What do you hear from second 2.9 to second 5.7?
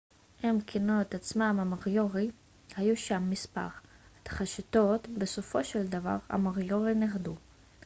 שם מספר התכתשויות ובסופו